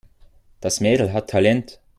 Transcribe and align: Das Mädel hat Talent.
Das 0.61 0.79
Mädel 0.79 1.13
hat 1.13 1.29
Talent. 1.29 1.79